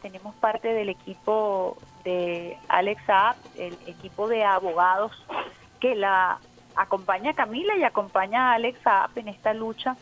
[0.00, 5.12] tenemos parte del equipo de Alex Saab, el equipo de abogados
[5.80, 6.38] que la
[6.76, 9.96] acompaña Camila y acompaña a Alex Saab en esta lucha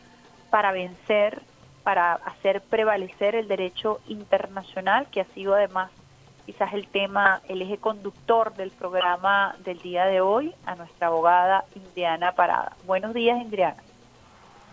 [0.49, 1.41] para vencer,
[1.83, 5.91] para hacer prevalecer el derecho internacional, que ha sido además
[6.45, 11.63] quizás el tema, el eje conductor del programa del día de hoy, a nuestra abogada
[11.75, 12.75] Indiana Parada.
[12.85, 13.77] Buenos días, Indiana.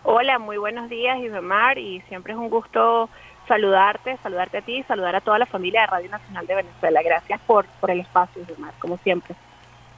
[0.03, 3.11] Hola, muy buenos días, Isabel, y siempre es un gusto
[3.47, 7.03] saludarte, saludarte a ti, saludar a toda la familia de Radio Nacional de Venezuela.
[7.03, 9.34] Gracias por, por el espacio, Isabel, como siempre.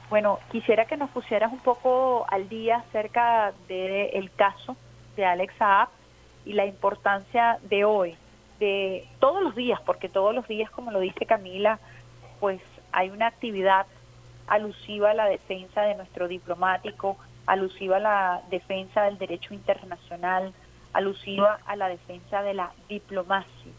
[0.09, 4.75] Bueno, quisiera que nos pusieras un poco al día acerca del caso
[5.15, 5.89] de Alex Saab
[6.45, 8.15] y la importancia de hoy,
[8.59, 11.79] de todos los días, porque todos los días, como lo dice Camila,
[12.39, 12.59] pues
[12.91, 13.85] hay una actividad
[14.47, 20.53] alusiva a la defensa de nuestro diplomático, alusiva a la defensa del derecho internacional,
[20.93, 23.71] alusiva a la defensa de la diplomacia.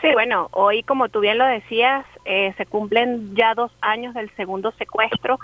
[0.00, 4.30] Sí, bueno, hoy como tú bien lo decías, eh, se cumplen ya dos años del
[4.36, 5.38] segundo secuestro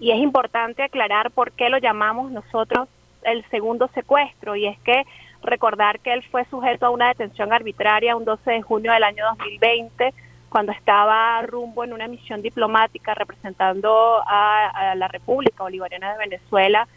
[0.00, 2.88] y es importante aclarar por qué lo llamamos nosotros
[3.22, 5.04] el segundo secuestro y es que
[5.42, 9.24] recordar que él fue sujeto a una detención arbitraria un 12 de junio del año
[9.36, 10.14] 2020
[10.48, 16.88] cuando estaba rumbo en una misión diplomática representando a, la República Bolivariana de Venezuela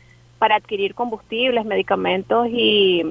[0.44, 3.06] para adquirir combustibles, medicamentos y,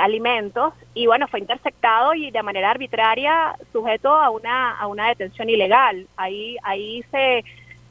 [0.00, 0.74] alimentos.
[0.92, 6.08] Y bueno fue interceptado y de manera arbitraria sujeto a una a una detención ilegal.
[6.16, 7.44] Ahí ahí se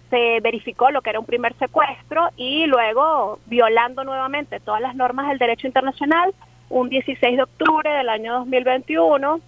[0.10, 5.30] se verificó lo que era un primer secuestro y luego violando nuevamente todas las normas
[5.30, 6.34] del derecho internacional
[6.70, 9.40] un 16 de octubre del año 2021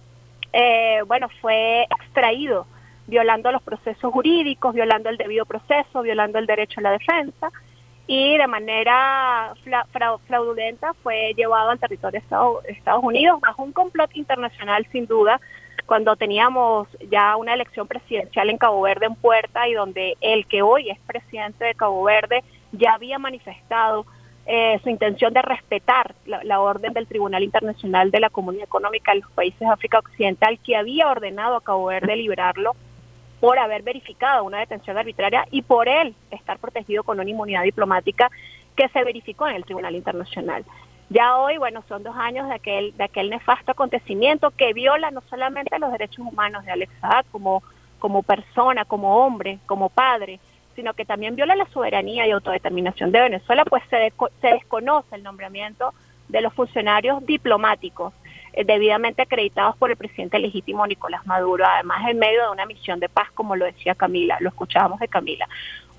[0.54, 2.66] eh, bueno, fue extraído
[3.06, 7.50] violando los procesos jurídicos, violando el debido proceso, violando el derecho a la defensa
[8.08, 9.52] y de manera
[10.26, 12.20] fraudulenta fue llevado al territorio
[12.62, 15.38] de Estados, Unidos bajo un complot internacional sin duda
[15.84, 20.62] cuando teníamos ya una elección presidencial en Cabo Verde en puerta y donde el que
[20.62, 22.42] hoy es presidente de Cabo Verde
[22.72, 24.06] ya había manifestado
[24.46, 29.20] eh, su intención de respetar la, orden del Tribunal Internacional de la Comunidad Económica de
[29.20, 32.74] los Países de África Occidental, que había ordenado a Cabo Verde liberarlo
[33.40, 38.30] por haber verificado una detención arbitraria y por él estar protegido con una inmunidad diplomática
[38.76, 40.64] que se verificó en el Tribunal Internacional.
[41.10, 45.22] Ya hoy, bueno, son dos años de aquel, de aquel nefasto acontecimiento que viola no
[45.30, 47.62] solamente los derechos humanos de Alex Saad como,
[47.98, 50.38] como persona, como hombre, como padre,
[50.76, 55.22] sino que también viola la soberanía y autodeterminación de Venezuela, pues se, se desconoce el
[55.22, 55.94] nombramiento
[56.28, 58.12] de los funcionarios diplomáticos
[58.52, 63.08] debidamente acreditados por el presidente legítimo Nicolás Maduro, además en medio de una misión de
[63.08, 65.48] paz, como lo decía Camila, lo escuchábamos de Camila.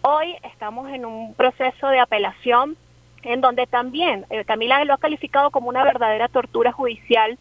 [0.01, 2.77] Hoy estamos en un proceso de apelación
[3.23, 7.37] en donde también eh, Camila lo ha calificado como una verdadera tortura judicial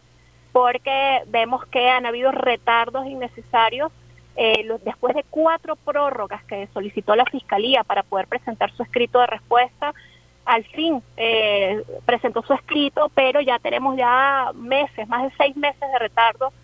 [0.53, 3.93] porque vemos que han habido retardos innecesarios
[4.37, 9.27] eh, después de cuatro prórrogas que solicitó la Fiscalía para poder presentar su escrito de
[9.27, 9.95] respuesta,
[10.49, 15.81] al fin eh, presentó su escrito, pero ya tenemos ya meses, más de seis meses
[15.81, 16.55] de retardo,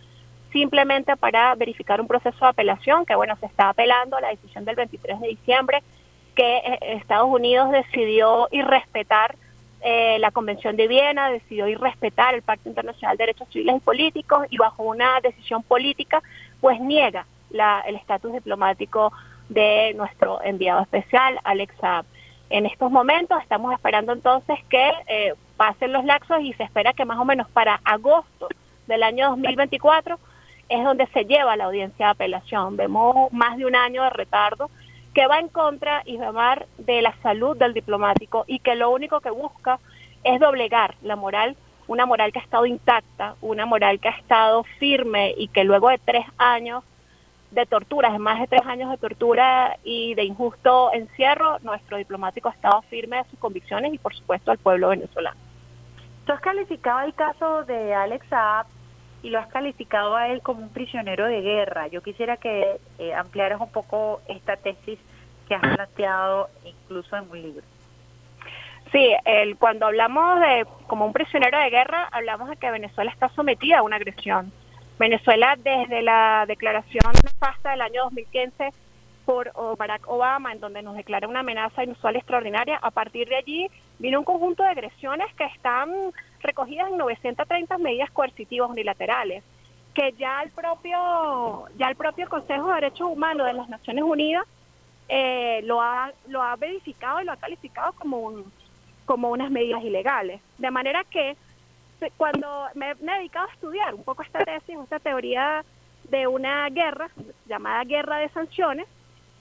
[0.53, 4.65] simplemente para verificar un proceso de apelación, que bueno, se está apelando a la decisión
[4.65, 5.83] del 23 de diciembre,
[6.35, 9.37] que eh, Estados Unidos decidió irrespetar
[9.83, 14.47] eh, la Convención de Viena, decidió irrespetar el Pacto Internacional de Derechos Civiles y Políticos
[14.49, 16.23] y bajo una decisión política,
[16.63, 17.27] pues niega
[17.87, 19.13] el estatus diplomático
[19.51, 22.07] de nuestro enviado especial, Alex Saab.
[22.55, 27.05] En estos momentos estamos esperando entonces que eh, pasen los laxos y se espera que
[27.05, 28.47] más o menos para agosto
[28.87, 30.17] del año 2024
[30.69, 32.77] es donde se lleva la audiencia de apelación.
[32.77, 34.71] Vemos más de un año de retardo
[35.15, 39.31] que va en contra, Isbemar, de la salud del diplomático y que lo único que
[39.31, 39.81] busca
[40.23, 41.57] es doblegar la moral,
[41.89, 45.89] una moral que ha estado intacta, una moral que ha estado firme y que luego
[45.89, 46.85] de tres años
[47.55, 52.49] de torturas, de más de tres años de tortura y de injusto encierro, nuestro diplomático
[52.49, 55.37] ha estado firme de sus convicciones y por supuesto al pueblo venezolano.
[56.27, 58.67] Tú has calificado el caso de Alex Saab
[59.23, 61.89] y lo has calificado a él como un prisionero de guerra.
[61.89, 64.99] Yo quisiera que eh, ampliaras un poco esta tesis
[65.49, 67.63] que has planteado incluso en un libro.
[68.93, 73.29] Sí, el, cuando hablamos de como un prisionero de guerra, hablamos de que Venezuela está
[73.31, 74.53] sometida a una agresión
[74.99, 78.71] Venezuela desde la declaración nefasta del año 2015
[79.25, 83.71] por Barack Obama, en donde nos declara una amenaza inusual extraordinaria, a partir de allí
[83.99, 85.91] vino un conjunto de agresiones que están
[86.41, 89.43] recogidas en 930 medidas coercitivas unilaterales,
[89.95, 94.45] que ya el propio, ya el propio Consejo de Derechos Humanos de las Naciones Unidas
[95.09, 98.53] eh, lo, ha, lo ha verificado y lo ha calificado como, un,
[99.07, 100.41] como unas medidas ilegales.
[100.59, 101.37] De manera que
[102.17, 105.65] cuando me, he dedicado a estudiar un poco esta tesis, esta teoría
[106.05, 107.09] de una guerra
[107.47, 108.87] llamada guerra de sanciones,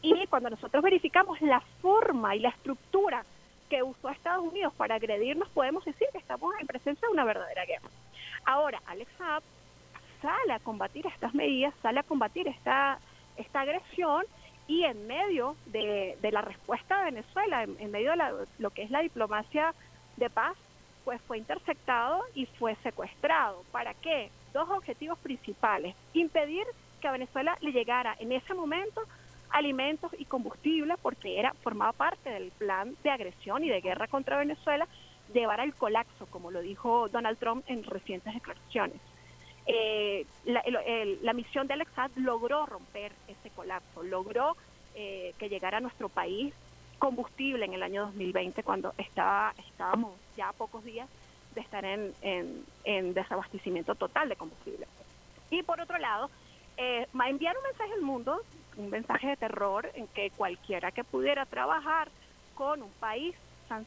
[0.01, 3.23] y cuando nosotros verificamos la forma y la estructura
[3.69, 7.65] que usó Estados Unidos para agredirnos, podemos decir que estamos en presencia de una verdadera
[7.65, 7.89] guerra.
[8.45, 9.43] Ahora, Alex Saab
[10.21, 12.99] sale a combatir estas medidas, sale a combatir esta,
[13.37, 14.25] esta agresión
[14.67, 19.01] y en medio de, la respuesta de Venezuela, en, medio de lo que es la
[19.01, 19.73] diplomacia
[20.17, 20.55] de paz,
[21.03, 23.63] pues fue interceptado y fue secuestrado.
[23.71, 24.29] ¿Para qué?
[24.53, 25.95] Dos objetivos principales.
[26.13, 26.65] Impedir
[27.01, 29.01] que a Venezuela le llegara en ese momento
[29.49, 34.37] alimentos y combustible porque era formaba parte del plan de agresión y de guerra contra
[34.37, 34.87] Venezuela
[35.33, 38.97] llevar al colapso, como lo dijo Donald Trump en recientes declaraciones.
[39.65, 44.57] Eh, la, misión de Alexad logró romper ese colapso, logró
[44.95, 46.53] eh, que llegara a nuestro país
[47.03, 51.09] combustible en el año 2020 cuando estaba, estábamos ya a pocos días
[51.53, 54.87] de estar en, en, desabastecimiento total de combustible.
[55.49, 56.29] Y por otro lado,
[56.77, 58.41] eh, enviar un mensaje al mundo,
[58.77, 62.07] un mensaje de terror en que cualquiera que pudiera trabajar
[62.55, 63.35] con un país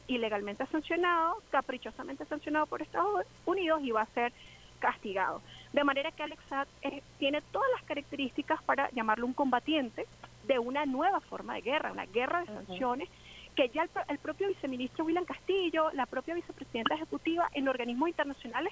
[0.05, 4.31] ilegalmente sancionado, caprichosamente sancionado por Estados Unidos, iba a ser
[4.77, 5.41] castigado.
[5.73, 6.43] De manera que Alex
[6.83, 10.05] eh, tiene todas las características para llamarlo un combatiente
[10.47, 13.09] de una nueva forma de guerra, una guerra de sanciones,
[13.55, 18.71] que ya el, propio viceministro William Castillo, la propia vicepresidenta ejecutiva en organismos internacionales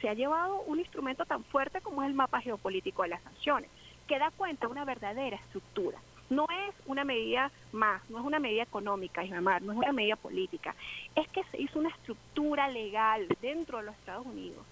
[0.00, 3.68] se ha llevado un instrumento tan fuerte como es el mapa geopolítico de las sanciones,
[4.06, 5.98] que da cuenta de una verdadera estructura.
[6.30, 10.14] No es una medida más, no es una medida económica, Ismar, no es una medida
[10.14, 10.76] política.
[11.16, 14.64] Es que se hizo una estructura legal dentro de los Estados Unidos.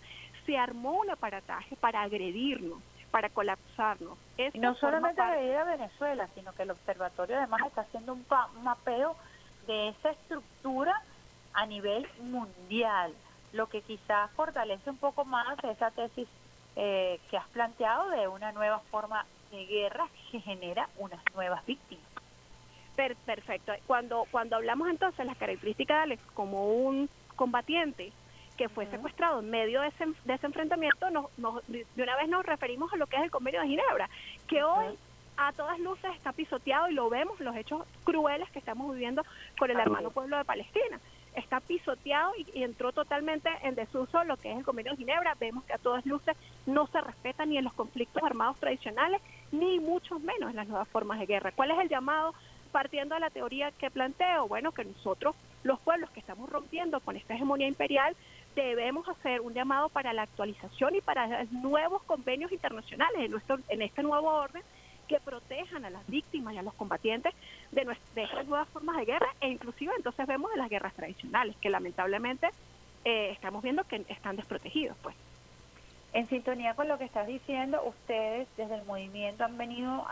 [0.47, 2.79] Se armó un aparataje para agredirnos,
[3.11, 4.19] para colapsarnos.
[4.37, 8.25] y no solamente agredir a Venezuela, sino que el observatorio además está haciendo un,
[8.57, 9.17] un mapeo
[9.67, 11.03] de esa estructura
[11.55, 13.13] a nivel mundial,
[13.53, 16.29] lo que quizás fortalece un poco más esa tesis
[16.77, 22.05] eh, que has planteado de una nueva forma de guerra que genera unas nuevas víctimas.
[22.95, 23.73] perfecto.
[23.87, 28.13] Cuando, cuando hablamos entonces de las características de Alex como un combatiente
[28.59, 31.27] que fue secuestrado en medio de ese, de ese enfrentamiento, nos,
[31.69, 34.11] de una vez nos referimos a lo que es el convenio de Ginebra,
[34.49, 34.99] que hoy
[35.39, 39.23] a todas luces está pisoteado y lo vemos, los hechos crueles que estamos viviendo
[39.57, 40.99] con el hermano pueblo de Palestina.
[41.35, 45.37] Está pisoteado y, entró totalmente en desuso lo que es el convenio de Ginebra.
[45.39, 49.23] Vemos que a todas luces no se respeta ni en los conflictos armados tradicionales,
[49.53, 51.53] ni mucho menos en las nuevas formas de guerra.
[51.53, 52.35] ¿Cuál es el llamado
[52.73, 54.49] partiendo de la teoría que planteo?
[54.49, 58.17] Bueno, que nosotros, los pueblos que estamos rompiendo con esta hegemonía imperial,
[58.63, 63.83] debemos hacer un llamado para la actualización y para nuevos convenios internacionales en, nuestro, en
[63.83, 64.63] este nuevo orden
[65.09, 67.35] que protejan a las víctimas y a los combatientes
[67.73, 67.85] de,
[68.15, 71.71] de estas nuevas formas de guerra e inclusive entonces vemos de las guerras tradicionales que
[71.71, 72.49] lamentablemente
[73.05, 75.17] eh, estamos viendo que están desprotegidos pues.
[76.13, 80.07] En sintonía con lo que estás diciendo ustedes desde el movimiento han venido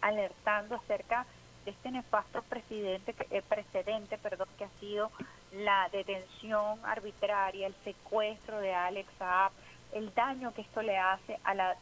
[0.00, 1.26] alertando acerca
[1.64, 5.10] de este nefasto presidente eh, precedente perdón que ha sido
[5.52, 9.52] la detención arbitraria el secuestro de Alex Saab
[9.92, 11.76] el daño que esto le hace a la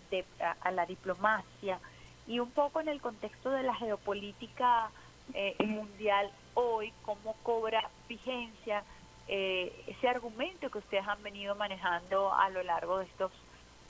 [0.60, 1.78] a la diplomacia
[2.26, 4.90] y un poco en el contexto de la geopolítica
[5.34, 8.82] eh, mundial hoy, cómo cobra vigencia
[9.28, 13.32] eh, ese argumento que ustedes han venido manejando a lo largo de estos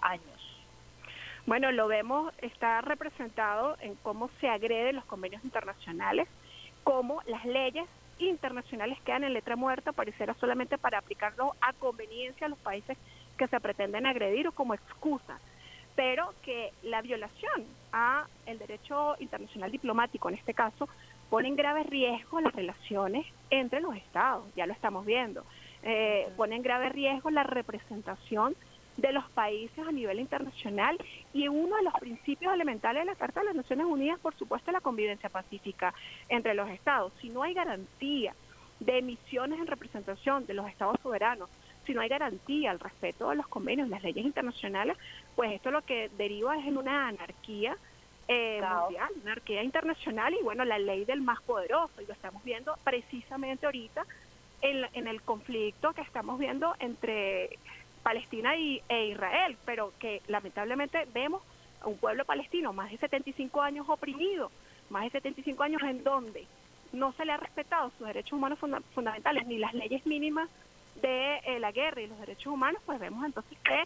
[0.01, 0.57] años.
[1.47, 6.29] Bueno, lo vemos, está representado en cómo se agreden los convenios internacionales,
[6.85, 7.89] cómo las leyes
[8.19, 12.97] internacionales quedan en letra muerta, pareciera solamente para aplicarlo a conveniencia a los países
[13.37, 15.39] que se pretenden agredir o como excusa.
[15.95, 20.89] Pero que la violación a el derecho internacional diplomático en este caso
[21.31, 25.45] pone en grave riesgo las relaciones entre los estados, ya lo estamos viendo,
[25.83, 28.55] eh, pone en grave riesgo la representación
[28.99, 30.99] de los países a nivel internacional
[31.33, 34.71] y uno de los principios elementales de la Carta de las Naciones Unidas, por supuesto,
[34.71, 35.95] es la convivencia pacífica
[36.29, 37.13] entre los estados.
[37.21, 38.35] Si no hay garantía
[38.81, 41.49] de emisiones en representación de los estados soberanos,
[41.87, 44.97] si no hay garantía al respeto de los convenios, las leyes internacionales,
[45.37, 47.77] pues esto lo que deriva es en una anarquía
[48.27, 52.43] eh, mundial, una anarquía internacional y bueno, la ley del más poderoso, y lo estamos
[52.43, 54.05] viendo precisamente ahorita
[54.61, 57.59] en, en el conflicto que estamos viendo entre
[58.03, 61.43] Palestina y, e Israel, pero que lamentablemente vemos
[61.81, 64.51] a un pueblo palestino más de 75 años oprimido,
[64.91, 66.47] más de 75 años en donde
[66.93, 68.59] no se le ha respetado sus derechos humanos
[68.95, 70.49] fundamentales ni las leyes mínimas
[71.01, 73.85] de eh, la guerra y los derechos humanos, pues vemos entonces que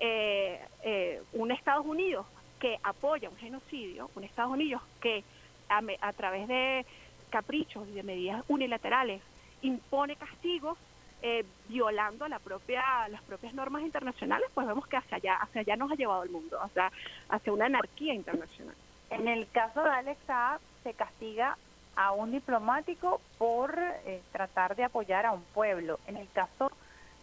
[0.00, 2.26] eh, eh, un Estados Unidos
[2.58, 5.24] que apoya un genocidio, un Estados Unidos que
[5.68, 6.86] a, través de
[7.30, 9.22] caprichos y de medidas unilaterales
[9.62, 10.78] impone castigos
[11.26, 15.74] eh, violando la propia, las propias normas internacionales, pues vemos que hacia allá, hacia allá
[15.74, 16.92] nos ha llevado el mundo, o sea,
[17.30, 18.74] hacia una anarquía internacional.
[19.08, 21.56] En el caso de Alex Saab, se castiga
[21.96, 25.98] a un diplomático por eh, tratar de apoyar a un pueblo.
[26.06, 26.70] En el caso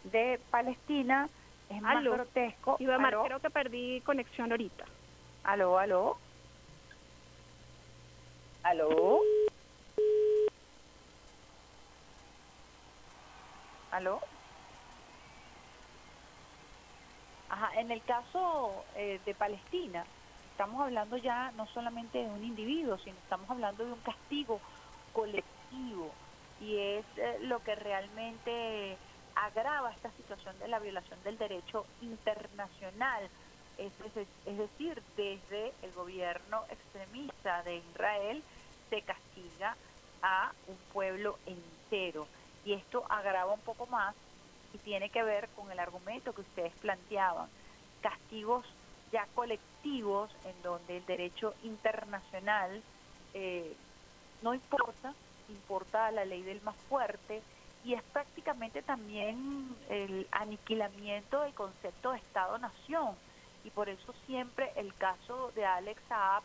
[0.06, 1.30] de Palestina
[1.70, 2.78] es más grotesco.
[2.80, 4.86] Iba creo que perdí conexión ahorita.
[5.44, 6.18] Aló, aló.
[8.64, 9.20] Aló.
[13.92, 14.22] ¿Aló?
[17.50, 20.06] Ajá, en el caso eh, de Palestina,
[20.52, 24.62] estamos hablando ya no solamente de un individuo, sino estamos hablando de un castigo
[25.12, 26.10] colectivo
[26.62, 28.96] y es eh, lo que realmente
[29.36, 33.30] agrava esta situación de la violación del derecho internacional.
[33.78, 33.92] Es,
[34.46, 38.44] es, decir, desde el gobierno extremista de Israel
[38.90, 39.76] se castiga
[40.22, 42.28] a un pueblo entero.
[42.66, 44.16] Y esto agrava un poco más
[44.74, 47.50] y tiene que ver con el argumento que ustedes planteaban,
[48.02, 48.66] castigos
[49.12, 52.82] ya colectivos en donde el derecho internacional
[53.34, 53.76] eh,
[54.42, 55.14] no importa,
[55.50, 57.42] importa la ley del más fuerte
[57.84, 63.16] y es prácticamente también el aniquilamiento del concepto de Estado-Nación.
[63.64, 66.44] Y por eso siempre el caso de Alex Saab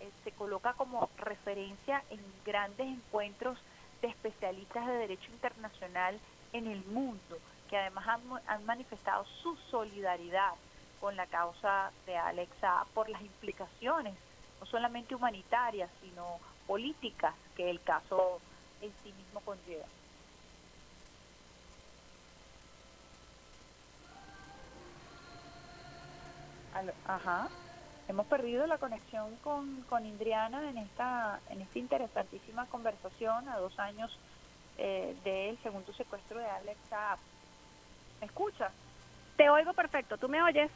[0.00, 3.58] eh, se coloca como referencia en grandes encuentros
[4.02, 6.18] de especialistas de derecho internacional
[6.52, 7.38] en el mundo,
[7.68, 8.06] que además
[8.46, 10.52] han, manifestado su solidaridad
[11.00, 14.14] con la causa de Alexa por las implicaciones,
[14.60, 18.40] no solamente humanitarias, sino políticas que el caso
[18.80, 19.86] en sí mismo conlleva.
[27.04, 27.48] Ajá.
[28.08, 33.78] Hemos perdido la conexión con, con Indriana en esta, en esta interesantísima conversación a dos
[33.78, 34.18] años
[34.78, 37.18] eh, del segundo secuestro de Alexa.
[38.20, 38.72] ¿Me escuchas?
[39.36, 40.16] Te oigo perfecto.
[40.16, 40.70] ¿Tú me oyes?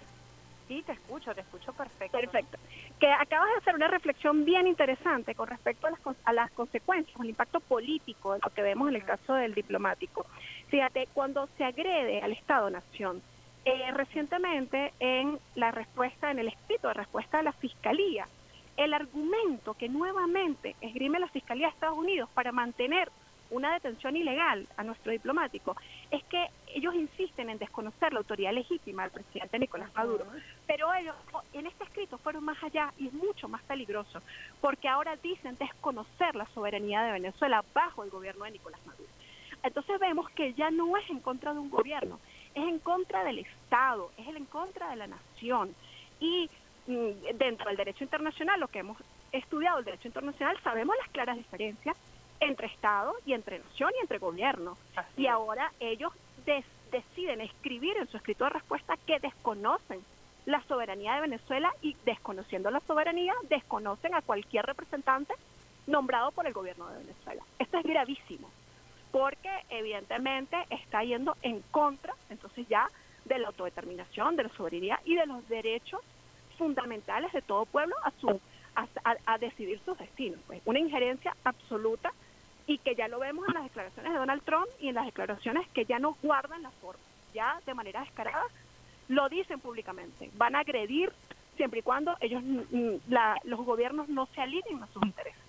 [0.68, 2.18] Sí, te escucho, te escucho perfecto.
[2.18, 2.58] Perfecto.
[3.00, 7.18] Que acabas de hacer una reflexión bien interesante con respecto a las, a las consecuencias,
[7.18, 10.26] al impacto político de lo que vemos en el caso del diplomático.
[10.68, 13.22] Fíjate, cuando se agrede al Estado-Nación,
[13.64, 18.26] eh, recientemente en la respuesta, en el escrito de respuesta de la Fiscalía,
[18.76, 23.10] el argumento que nuevamente esgrime la Fiscalía de Estados Unidos para mantener
[23.52, 25.76] una detención ilegal a nuestro diplomático
[26.10, 30.24] es que ellos insisten en desconocer la autoridad legítima del presidente Nicolás Maduro.
[30.66, 31.14] Pero ellos
[31.52, 34.22] en este escrito fueron más allá y es mucho más peligroso,
[34.60, 39.10] porque ahora dicen desconocer la soberanía de Venezuela bajo el gobierno de Nicolás Maduro.
[39.62, 42.18] Entonces vemos que ya no es en contra de un gobierno,
[42.54, 45.74] es en contra del Estado, es en contra de la nación.
[46.20, 46.48] Y
[46.86, 48.98] mm, dentro del derecho internacional, lo que hemos
[49.32, 51.96] estudiado el derecho internacional, sabemos las claras diferencias
[52.40, 54.76] entre Estado y entre nación y entre gobierno.
[55.16, 56.12] y ahora ellos
[56.90, 60.00] deciden escribir en su escrito de respuesta que desconocen
[60.44, 65.34] la soberanía de Venezuela y desconociendo la soberanía, desconocen a cualquier representante
[65.86, 67.42] nombrado por el gobierno de Venezuela.
[67.60, 68.50] Esto es gravísimo
[69.12, 72.88] porque evidentemente está yendo en contra, entonces ya,
[73.26, 76.00] de la autodeterminación, de la soberanía y de los derechos
[76.58, 78.40] fundamentales de todo pueblo a su
[78.74, 80.40] a, decidir sus destinos.
[80.46, 82.12] Pues una injerencia absoluta
[82.66, 85.68] y que ya lo vemos en las declaraciones de Donald Trump y en las declaraciones
[85.68, 87.02] que ya no guardan la forma,
[87.34, 88.44] ya de manera descarada
[89.08, 91.12] lo dicen públicamente, van a agredir
[91.56, 92.42] siempre y cuando ellos
[93.44, 95.42] los gobiernos no se alineen a sus intereses.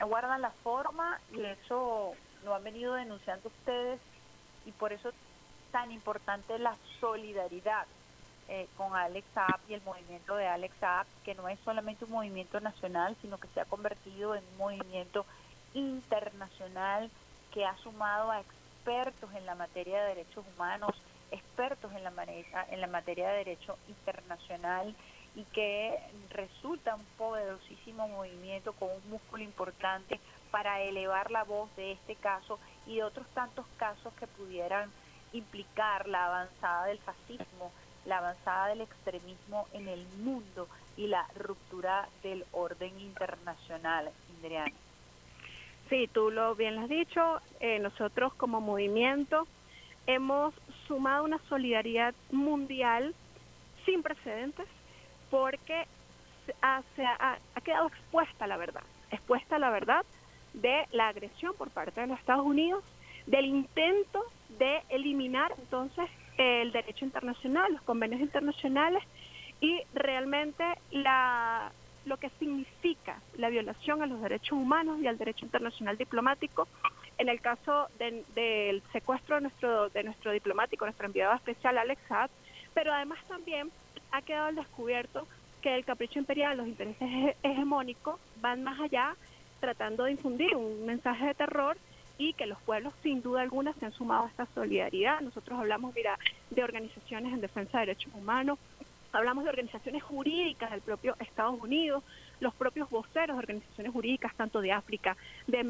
[0.00, 2.14] Guardan la forma y eso
[2.44, 4.00] lo han venido denunciando ustedes
[4.66, 5.14] y por eso es
[5.72, 7.86] tan importante la solidaridad
[8.48, 12.12] eh, con Alex Saab y el movimiento de Alex Saab, que no es solamente un
[12.12, 15.24] movimiento nacional, sino que se ha convertido en un movimiento
[15.72, 17.10] internacional
[17.52, 20.94] que ha sumado a expertos en la materia de derechos humanos,
[21.30, 22.12] expertos en la,
[22.68, 24.94] en la materia de derecho internacional
[25.34, 25.98] y que
[26.30, 30.20] resulta un poderosísimo movimiento con un músculo importante
[30.54, 34.88] para elevar la voz de este caso y de otros tantos casos que pudieran
[35.32, 37.72] implicar la avanzada del fascismo,
[38.06, 44.70] la avanzada del extremismo en el mundo y la ruptura del orden internacional, Indriana.
[45.90, 49.48] Sí, tú lo bien lo has dicho, eh, nosotros como movimiento
[50.06, 50.54] hemos
[50.86, 53.12] sumado una solidaridad mundial
[53.84, 54.68] sin precedentes
[55.32, 55.88] porque
[56.62, 56.80] ha,
[57.56, 60.06] ha quedado expuesta la verdad, expuesta la verdad
[60.54, 62.82] de la agresión por parte de los Estados Unidos,
[63.26, 64.24] del intento
[64.58, 69.02] de eliminar entonces el derecho internacional, los convenios internacionales
[69.60, 71.72] y realmente la,
[72.06, 76.68] lo que significa la violación a los derechos humanos y al derecho internacional diplomático.
[77.16, 82.30] En el caso del secuestro de nuestro, de nuestro diplomático, nuestro enviado especial Alex Saab,
[82.74, 83.70] pero además también
[84.10, 85.26] ha quedado al descubierto
[85.62, 89.14] que el capricho imperial, los intereses hegemónicos van más allá
[89.64, 91.78] tratando de infundir un mensaje de terror
[92.18, 95.22] y que los pueblos sin duda alguna se han sumado a esta solidaridad.
[95.22, 96.18] Nosotros hablamos, mira,
[96.50, 98.58] de organizaciones en defensa de derechos humanos,
[99.12, 102.04] hablamos de organizaciones jurídicas del propio Estados Unidos,
[102.40, 105.16] los propios voceros de organizaciones jurídicas, tanto de África,
[105.46, 105.62] de,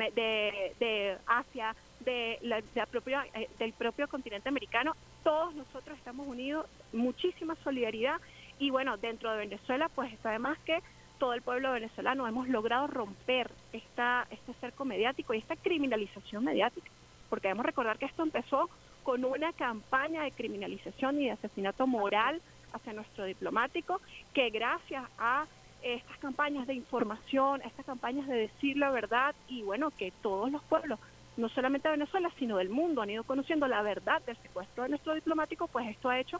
[0.80, 7.54] de, Asia, de la, propia, eh, del propio continente americano, todos nosotros estamos unidos, muchísima
[7.62, 8.20] solidaridad
[8.58, 10.82] y bueno, dentro de Venezuela, pues además que
[11.24, 16.90] todo el pueblo venezolano hemos logrado romper esta, este cerco mediático y esta criminalización mediática,
[17.30, 18.68] porque debemos recordar que esto empezó
[19.02, 22.42] con una campaña de criminalización y de asesinato moral
[22.74, 24.02] hacia nuestro diplomático,
[24.34, 25.46] que gracias a
[25.82, 30.62] estas campañas de información, estas campañas de decir la verdad y bueno, que todos los
[30.64, 30.98] pueblos,
[31.38, 34.90] no solamente de Venezuela, sino del mundo, han ido conociendo la verdad del secuestro de
[34.90, 36.38] nuestro diplomático, pues esto ha hecho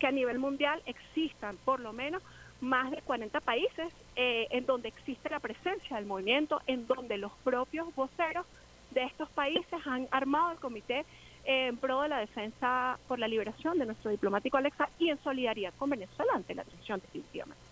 [0.00, 2.20] que a nivel mundial existan por lo menos
[2.60, 7.32] más de 40 países eh, en donde existe la presencia del movimiento, en donde los
[7.42, 8.46] propios voceros
[8.92, 11.04] de estos países han armado el comité
[11.44, 15.74] en pro de la defensa por la liberación de nuestro diplomático Alexa y en solidaridad
[15.76, 17.62] con Venezuela ante la transición definitivamente.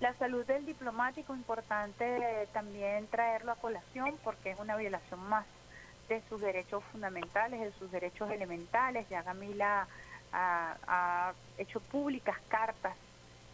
[0.00, 5.44] La salud del diplomático, importante también traerlo a colación porque es una violación más
[6.08, 9.06] de sus derechos fundamentales, de sus derechos elementales.
[9.10, 9.86] Ya Camila
[10.32, 12.96] ha hecho públicas cartas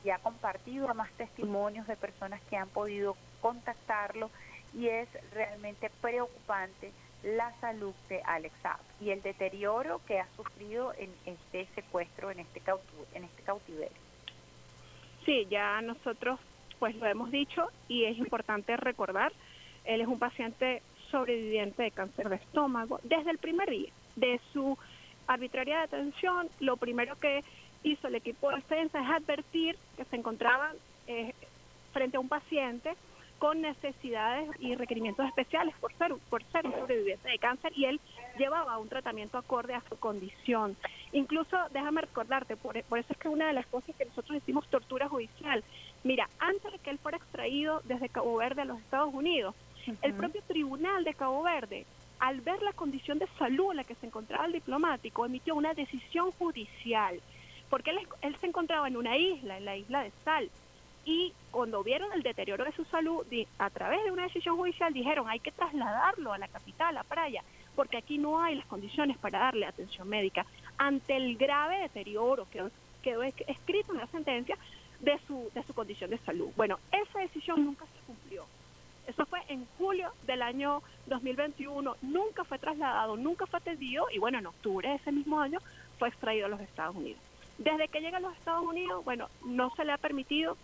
[0.07, 4.31] y ha compartido más testimonios de personas que han podido contactarlo
[4.73, 6.93] y es realmente preocupante
[7.25, 8.55] la salud de Alex
[9.01, 12.63] y el deterioro que ha sufrido en este secuestro, en este,
[13.15, 13.99] en este cautiverio.
[15.25, 16.39] Sí, ya nosotros
[16.79, 19.33] pues lo hemos dicho y es importante recordar,
[19.85, 24.79] él es un paciente sobreviviente de cáncer de estómago desde el primer día de su
[25.27, 27.43] arbitraria detención, lo primero que
[27.91, 30.77] hizo el equipo de defensa es advertir que se encontraban
[31.07, 31.33] eh,
[31.93, 32.95] frente a un paciente
[33.39, 38.01] con necesidades y requerimientos especiales por ser, por ser un sobreviviente de cáncer y él
[38.39, 40.77] llevaba un tratamiento acorde a su condición.
[41.13, 45.09] Incluso, déjame recordarte, por, eso es que una de las cosas que nosotros hicimos tortura
[45.09, 45.63] judicial,
[46.03, 49.55] mira, antes de que él fuera extraído desde Cabo Verde a los Estados Unidos,
[50.03, 51.87] el propio tribunal de Cabo Verde,
[52.19, 55.75] al ver la condición de salud en la que se encontraba el diplomático, emitió una
[55.75, 57.21] decisión judicial,
[57.71, 60.51] porque él, él se encontraba en una isla, en la isla de Sal,
[61.07, 63.25] y cuando vieron el deterioro de su salud,
[63.59, 67.45] a través de una decisión judicial dijeron hay que trasladarlo a la capital, a Praia,
[67.77, 70.45] porque aquí no hay las condiciones para darle atención médica.
[70.79, 72.65] Ante el grave deterioro que
[73.03, 74.59] quedó escrito en la sentencia
[74.99, 76.49] de su, de su condición de salud.
[76.57, 78.45] Bueno, esa decisión nunca se cumplió.
[79.07, 84.41] Eso fue en julio del año 2021, nunca fue trasladado, nunca fue atendido y bueno,
[84.41, 85.61] en octubre de ese mismo año
[86.01, 87.21] fue extraído a los Estados Unidos.
[87.59, 90.57] Desde que llega a los Estados Unidos, bueno, no se le ha permitido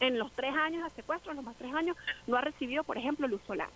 [0.00, 2.96] en los tres años de secuestro, en los más tres años, no ha recibido, por
[2.96, 3.68] ejemplo, luz solar.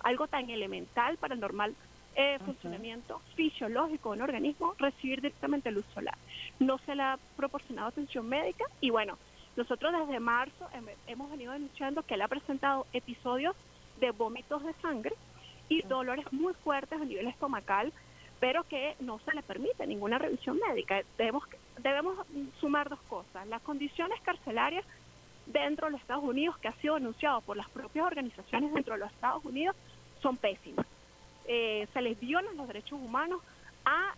[0.00, 1.74] Algo tan elemental para el normal
[2.16, 6.18] eh, funcionamiento fisiológico de un organismo, recibir directamente luz solar.
[6.58, 9.16] No se le ha proporcionado atención médica y bueno,
[9.56, 10.68] nosotros desde marzo
[11.06, 13.54] hemos venido denunciando que él ha presentado episodios
[14.00, 15.14] de vómitos de sangre
[15.68, 17.92] y dolores muy fuertes a nivel estomacal,
[18.40, 21.02] pero que no se le permite ninguna revisión médica.
[21.16, 21.44] Debemos,
[21.82, 22.18] debemos
[22.60, 23.46] sumar dos cosas.
[23.48, 24.84] Las condiciones carcelarias
[25.46, 29.00] dentro de los Estados Unidos, que ha sido denunciado por las propias organizaciones dentro de
[29.00, 29.74] los Estados Unidos,
[30.20, 30.86] son pésimas.
[31.46, 33.40] Eh, se les violan los derechos humanos
[33.84, 34.14] a,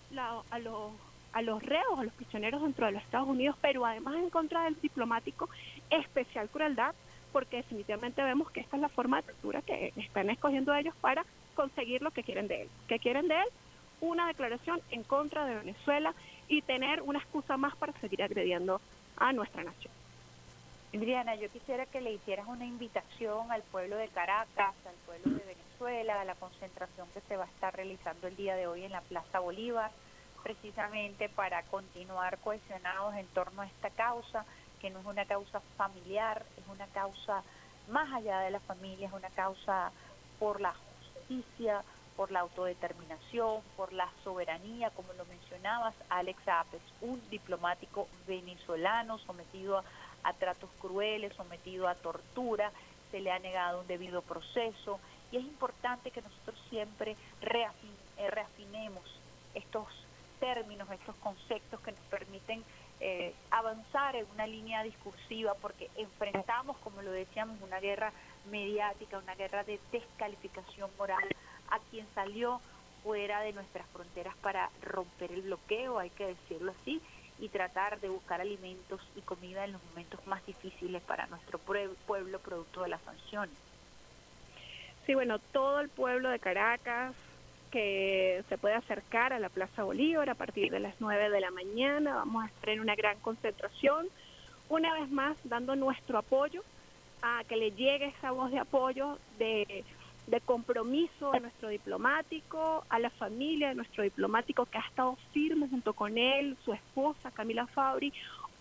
[0.50, 0.92] a, los,
[1.32, 4.64] a los reos, a los prisioneros dentro de los Estados Unidos, pero además en contra
[4.64, 5.48] del diplomático,
[5.90, 6.94] especial crueldad,
[7.32, 11.24] porque definitivamente vemos que esta es la forma de tortura que están escogiendo ellos para
[11.54, 12.68] conseguir lo que quieren de él.
[12.88, 13.46] ¿Qué quieren de él?
[14.00, 16.14] Una declaración en contra de Venezuela
[16.50, 18.80] y tener una excusa más para seguir agrediendo
[19.16, 19.92] a nuestra nación.
[20.92, 25.44] Adriana, yo quisiera que le hicieras una invitación al pueblo de Caracas, al pueblo de
[25.44, 28.90] Venezuela, a la concentración que se va a estar realizando el día de hoy en
[28.90, 29.92] la Plaza Bolívar,
[30.42, 34.44] precisamente para continuar cohesionados en torno a esta causa,
[34.80, 37.44] que no es una causa familiar, es una causa
[37.88, 39.92] más allá de la familia, es una causa
[40.40, 41.84] por la justicia,
[42.20, 49.82] por la autodeterminación, por la soberanía, como lo mencionabas, Alex Apes, un diplomático venezolano sometido
[50.22, 52.72] a tratos crueles, sometido a tortura,
[53.10, 55.00] se le ha negado un debido proceso.
[55.32, 57.12] Y es importante que nosotros siempre
[58.18, 59.18] eh, reafinemos
[59.54, 59.86] estos
[60.40, 62.62] términos, estos conceptos que nos permiten
[63.00, 68.12] eh, avanzar en una línea discursiva porque enfrentamos, como lo decíamos, una guerra
[68.50, 71.24] mediática, una guerra de descalificación moral
[71.70, 72.60] a quien salió
[73.02, 77.00] fuera de nuestras fronteras para romper el bloqueo, hay que decirlo así,
[77.38, 82.38] y tratar de buscar alimentos y comida en los momentos más difíciles para nuestro pueblo
[82.38, 83.56] producto de las sanciones.
[85.06, 87.14] Sí, bueno, todo el pueblo de Caracas
[87.70, 91.50] que se puede acercar a la Plaza Bolívar a partir de las 9 de la
[91.50, 94.08] mañana, vamos a estar en una gran concentración,
[94.68, 96.62] una vez más dando nuestro apoyo
[97.22, 99.84] a que le llegue esa voz de apoyo de
[100.30, 105.68] de compromiso a nuestro diplomático, a la familia de nuestro diplomático que ha estado firme
[105.68, 108.12] junto con él, su esposa Camila Fabri,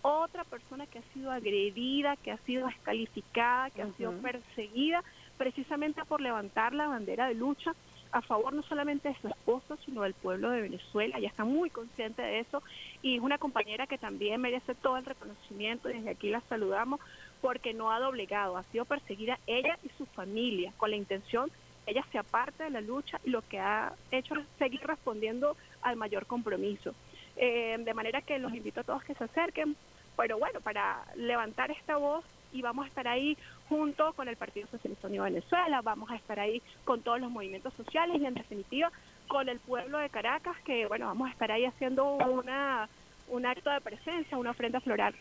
[0.02, 5.04] otra persona que ha sido agredida, que ha sido descalificada, que ha sido perseguida
[5.38, 7.74] precisamente por levantar la bandera de lucha
[8.12, 11.18] a favor no solamente de su esposo, sino del pueblo de Venezuela.
[11.18, 12.62] Ella está muy consciente de eso
[13.02, 15.88] y es una compañera que también merece todo el reconocimiento.
[15.88, 17.00] Desde aquí la saludamos
[17.40, 21.50] porque no ha doblegado, ha sido perseguida ella y su familia con la intención
[21.86, 25.96] ella se aparte de la lucha y lo que ha hecho es seguir respondiendo al
[25.96, 26.94] mayor compromiso.
[27.36, 29.76] Eh, de manera que los invito a todos que se acerquen,
[30.16, 33.36] pero bueno, para levantar esta voz y vamos a estar ahí
[33.70, 37.30] junto con el Partido Socialista Unido de Venezuela, vamos a estar ahí con todos los
[37.30, 38.90] movimientos sociales y en definitiva
[39.28, 42.88] con el pueblo de Caracas, que bueno, vamos a estar ahí haciendo una
[43.28, 45.14] un acto de presencia, una ofrenda floral,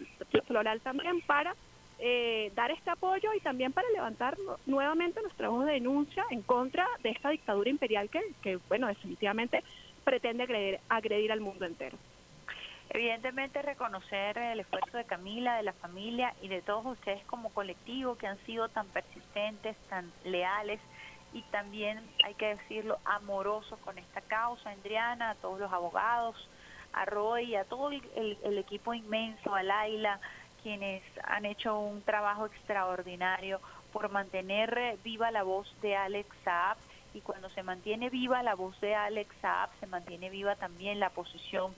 [0.48, 1.56] floral también para
[2.00, 4.36] eh, dar este apoyo y también para levantar
[4.66, 9.64] nuevamente nuestra voz de denuncia en contra de esta dictadura imperial que, que bueno, definitivamente
[10.04, 11.98] pretende agredir, agredir al mundo entero.
[12.92, 18.18] Evidentemente reconocer el esfuerzo de Camila, de la familia y de todos ustedes como colectivo
[18.18, 20.80] que han sido tan persistentes, tan leales
[21.34, 26.50] y también, hay que decirlo, amorosos con esta causa, Adriana, a todos los abogados,
[26.94, 30.20] a Roy, a todo el, equipo inmenso, a Laila,
[30.64, 33.62] quienes han hecho un trabajo extraordinario
[33.94, 36.78] por mantener viva la voz de Alex Saab.
[37.14, 41.10] Y cuando se mantiene viva la voz de Alex Saab se mantiene viva también la
[41.10, 41.74] posición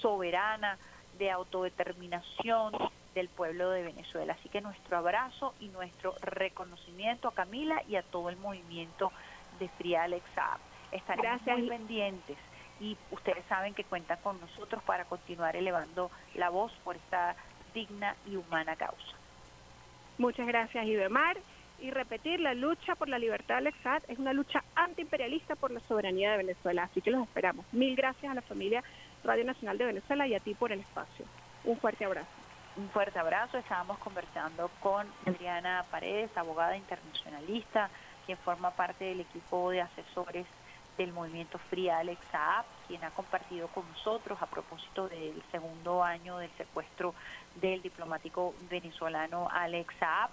[0.00, 0.78] soberana
[1.18, 2.72] de autodeterminación
[3.14, 4.36] del pueblo de Venezuela.
[4.38, 9.12] Así que nuestro abrazo y nuestro reconocimiento a Camila y a todo el movimiento
[9.58, 10.58] de Free Alex Saab.
[10.90, 12.36] Estaremos muy pendientes
[12.80, 17.36] y ustedes saben que cuentan con nosotros para continuar elevando la voz por esta
[17.72, 19.16] digna y humana causa.
[20.18, 21.36] Muchas gracias, Ibemar.
[21.80, 25.80] Y repetir, la lucha por la libertad del Exat es una lucha antiimperialista por la
[25.80, 27.66] soberanía de Venezuela, así que los esperamos.
[27.72, 28.82] Mil gracias a la familia
[29.24, 31.24] Radio Nacional de Venezuela y a ti por el espacio.
[31.64, 32.28] Un fuerte abrazo.
[32.76, 33.56] Un fuerte abrazo.
[33.56, 37.88] Estábamos conversando con Adriana Paredes, abogada internacionalista,
[38.26, 40.46] quien forma parte del equipo de asesores
[40.98, 46.38] del movimiento Free Alex Saab, quien ha compartido con nosotros a propósito del segundo año
[46.38, 47.14] del secuestro
[47.56, 50.30] del diplomático venezolano Alex Saab.